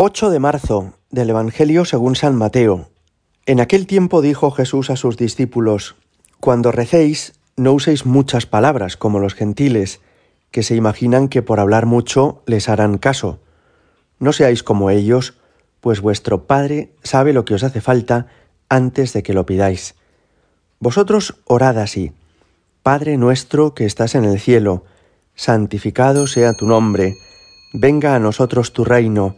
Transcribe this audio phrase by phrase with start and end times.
[0.00, 2.88] 8 de marzo del Evangelio según San Mateo.
[3.46, 5.96] En aquel tiempo dijo Jesús a sus discípulos,
[6.38, 10.00] Cuando recéis, no uséis muchas palabras como los gentiles,
[10.52, 13.40] que se imaginan que por hablar mucho les harán caso.
[14.20, 15.34] No seáis como ellos,
[15.80, 18.28] pues vuestro Padre sabe lo que os hace falta
[18.68, 19.96] antes de que lo pidáis.
[20.78, 22.12] Vosotros orad así,
[22.84, 24.84] Padre nuestro que estás en el cielo,
[25.34, 27.14] santificado sea tu nombre,
[27.74, 29.34] venga a nosotros tu reino,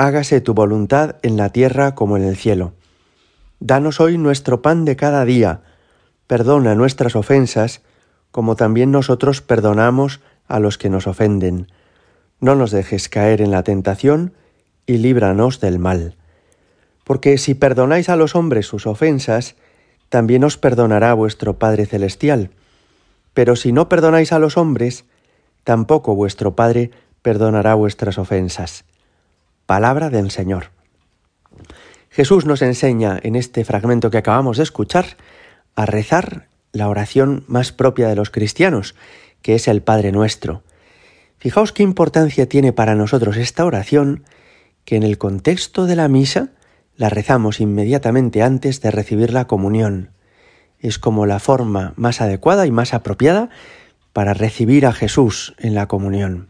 [0.00, 2.72] hágase tu voluntad en la tierra como en el cielo.
[3.58, 5.60] Danos hoy nuestro pan de cada día,
[6.26, 7.82] perdona nuestras ofensas,
[8.30, 11.70] como también nosotros perdonamos a los que nos ofenden.
[12.40, 14.32] No nos dejes caer en la tentación,
[14.86, 16.16] y líbranos del mal.
[17.04, 19.54] Porque si perdonáis a los hombres sus ofensas,
[20.08, 22.48] también os perdonará vuestro Padre Celestial.
[23.34, 25.04] Pero si no perdonáis a los hombres,
[25.62, 26.90] tampoco vuestro Padre
[27.20, 28.86] perdonará vuestras ofensas.
[29.70, 30.72] Palabra del Señor.
[32.10, 35.16] Jesús nos enseña en este fragmento que acabamos de escuchar
[35.76, 38.96] a rezar la oración más propia de los cristianos,
[39.42, 40.64] que es el Padre nuestro.
[41.38, 44.24] Fijaos qué importancia tiene para nosotros esta oración,
[44.84, 46.48] que en el contexto de la misa
[46.96, 50.10] la rezamos inmediatamente antes de recibir la comunión.
[50.80, 53.50] Es como la forma más adecuada y más apropiada
[54.12, 56.48] para recibir a Jesús en la comunión.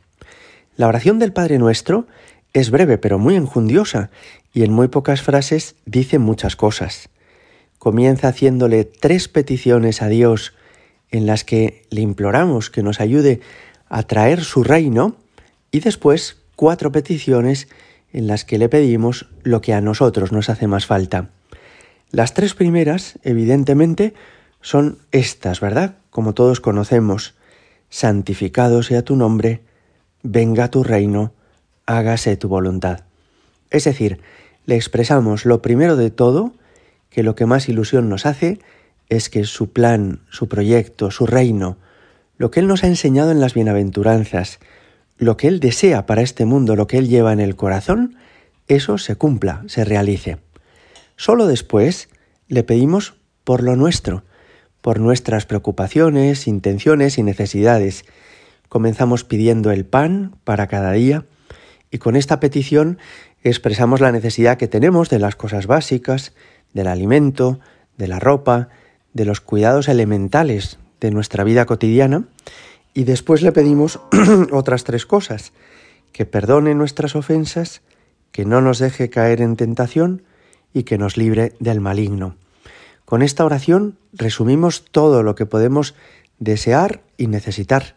[0.75, 2.07] La oración del Padre Nuestro
[2.53, 4.11] es breve pero muy enjundiosa
[4.53, 7.09] y en muy pocas frases dice muchas cosas.
[7.79, 10.55] Comienza haciéndole tres peticiones a Dios
[11.11, 13.41] en las que le imploramos que nos ayude
[13.89, 15.17] a traer su reino
[15.71, 17.69] y después cuatro peticiones
[18.13, 21.31] en las que le pedimos lo que a nosotros nos hace más falta.
[22.11, 24.15] Las tres primeras, evidentemente,
[24.61, 25.97] son estas, ¿verdad?
[26.11, 27.35] Como todos conocemos.
[27.89, 29.63] Santificado sea tu nombre,
[30.23, 31.33] venga tu reino,
[31.99, 33.01] hágase tu voluntad.
[33.71, 34.21] Es decir,
[34.67, 36.53] le expresamos lo primero de todo,
[37.11, 38.61] que lo que más ilusión nos hace
[39.09, 41.77] es que su plan, su proyecto, su reino,
[42.39, 44.61] lo que Él nos ha enseñado en las bienaventuranzas,
[45.19, 48.17] lo que Él desea para este mundo, lo que Él lleva en el corazón,
[48.69, 50.39] eso se cumpla, se realice.
[51.17, 52.09] Solo después
[52.49, 54.23] le pedimos por lo nuestro,
[54.81, 58.05] por nuestras preocupaciones, intenciones y necesidades.
[58.69, 61.25] Comenzamos pidiendo el pan para cada día,
[61.91, 62.99] y con esta petición
[63.43, 66.33] expresamos la necesidad que tenemos de las cosas básicas,
[66.73, 67.59] del alimento,
[67.97, 68.69] de la ropa,
[69.13, 72.25] de los cuidados elementales de nuestra vida cotidiana,
[72.95, 74.01] y después le pedimos
[74.53, 75.53] otras tres cosas,
[76.13, 77.83] que perdone nuestras ofensas,
[78.33, 80.23] que no nos deje caer en tentación
[80.73, 82.37] y que nos libre del maligno.
[83.05, 85.95] Con esta oración resumimos todo lo que podemos
[86.39, 87.97] desear y necesitar,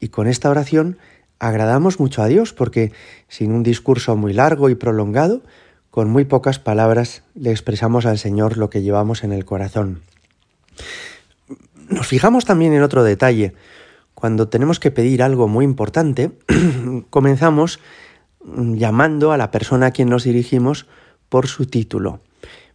[0.00, 0.98] y con esta oración
[1.40, 2.92] agradamos mucho a Dios porque
[3.28, 5.42] sin un discurso muy largo y prolongado,
[5.90, 10.02] con muy pocas palabras le expresamos al Señor lo que llevamos en el corazón.
[11.88, 13.54] Nos fijamos también en otro detalle.
[14.14, 16.30] Cuando tenemos que pedir algo muy importante,
[17.10, 17.80] comenzamos
[18.44, 20.86] llamando a la persona a quien nos dirigimos
[21.28, 22.20] por su título.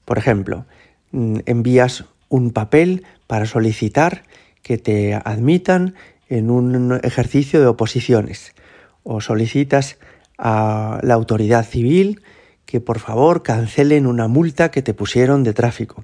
[0.03, 0.65] Por ejemplo,
[1.11, 4.23] envías un papel para solicitar
[4.61, 5.95] que te admitan
[6.29, 8.53] en un ejercicio de oposiciones
[9.03, 9.97] o solicitas
[10.37, 12.21] a la autoridad civil
[12.65, 16.03] que por favor cancelen una multa que te pusieron de tráfico.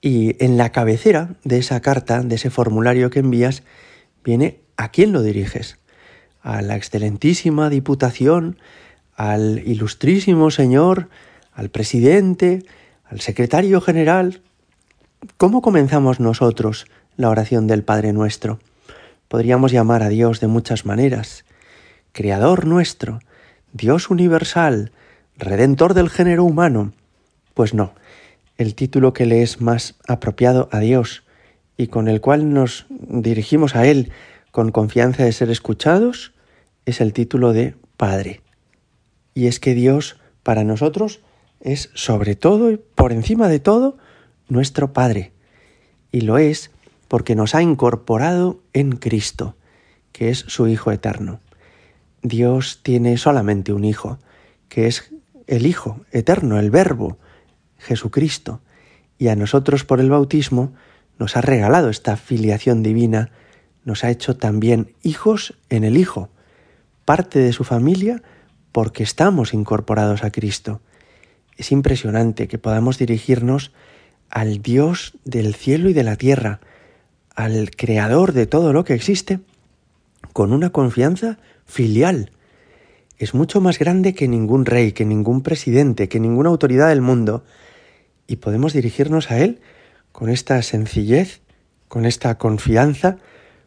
[0.00, 3.62] Y en la cabecera de esa carta, de ese formulario que envías,
[4.22, 5.78] viene a quién lo diriges.
[6.42, 8.58] A la excelentísima Diputación,
[9.16, 11.08] al ilustrísimo señor,
[11.52, 12.62] al presidente,
[13.04, 14.42] al secretario general.
[15.36, 18.60] ¿Cómo comenzamos nosotros la oración del Padre nuestro?
[19.28, 21.44] Podríamos llamar a Dios de muchas maneras.
[22.12, 23.20] Creador nuestro,
[23.72, 24.92] Dios universal,
[25.36, 26.92] Redentor del género humano.
[27.54, 27.92] Pues no,
[28.56, 31.24] el título que le es más apropiado a Dios
[31.76, 34.10] y con el cual nos dirigimos a Él
[34.50, 36.32] con confianza de ser escuchados
[36.86, 38.40] es el título de Padre.
[39.34, 41.20] Y es que Dios para nosotros
[41.60, 43.98] es sobre todo y por encima de todo
[44.48, 45.32] nuestro Padre.
[46.10, 46.70] Y lo es
[47.08, 49.56] porque nos ha incorporado en Cristo,
[50.12, 51.40] que es su Hijo eterno.
[52.22, 54.18] Dios tiene solamente un Hijo,
[54.68, 55.12] que es
[55.46, 57.18] el Hijo eterno, el Verbo,
[57.78, 58.60] Jesucristo,
[59.18, 60.72] y a nosotros por el bautismo
[61.18, 63.30] nos ha regalado esta filiación divina,
[63.84, 66.28] nos ha hecho también hijos en el Hijo,
[67.04, 68.22] parte de su familia
[68.72, 70.80] porque estamos incorporados a Cristo.
[71.56, 73.72] Es impresionante que podamos dirigirnos
[74.30, 76.60] al Dios del cielo y de la tierra,
[77.38, 79.38] al Creador de todo lo que existe,
[80.32, 82.32] con una confianza filial.
[83.16, 87.44] es mucho más grande que ningún rey, que ningún presidente, que ninguna autoridad del mundo,
[88.26, 89.60] y podemos dirigirnos a Él
[90.10, 91.40] con esta sencillez,
[91.86, 93.18] con esta confianza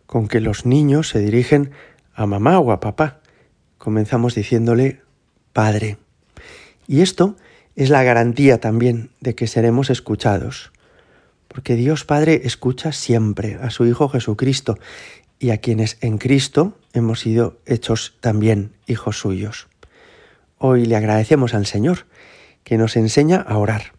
[0.06, 1.71] con que los niños se dirigen
[2.13, 3.21] a mamá o a papá.
[3.77, 5.00] Comenzamos diciéndole
[5.53, 5.97] Padre.
[6.88, 7.38] Y esto
[7.77, 10.74] es la garantía también de que seremos escuchados,
[11.51, 14.77] porque Dios Padre escucha siempre a su Hijo Jesucristo
[15.38, 19.68] y a quienes en Cristo hemos sido hechos también hijos suyos.
[20.57, 22.06] Hoy le agradecemos al Señor
[22.63, 23.94] que nos enseña a orar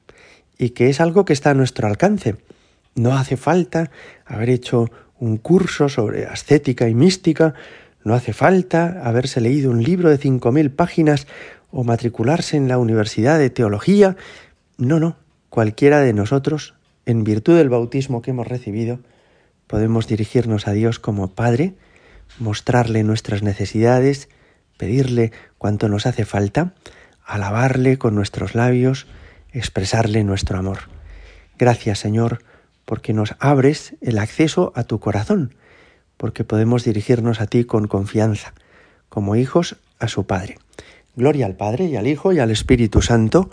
[0.57, 2.37] y que es algo que está a nuestro alcance.
[2.95, 3.91] No hace falta
[4.25, 7.55] haber hecho un curso sobre ascética y mística,
[8.05, 11.27] no hace falta haberse leído un libro de cinco mil páginas
[11.71, 14.17] o matricularse en la Universidad de Teología.
[14.79, 15.17] No, no,
[15.49, 16.75] cualquiera de nosotros,
[17.07, 19.01] en virtud del bautismo que hemos recibido,
[19.67, 21.75] podemos dirigirnos a Dios como Padre,
[22.39, 24.29] mostrarle nuestras necesidades,
[24.77, 26.75] pedirle cuanto nos hace falta,
[27.25, 29.07] alabarle con nuestros labios,
[29.53, 30.79] expresarle nuestro amor.
[31.59, 32.43] Gracias Señor,
[32.85, 35.55] porque nos abres el acceso a tu corazón,
[36.17, 38.55] porque podemos dirigirnos a ti con confianza,
[39.09, 40.59] como hijos a su Padre.
[41.15, 43.51] Gloria al Padre y al Hijo y al Espíritu Santo,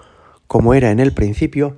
[0.47, 1.77] como era en el principio,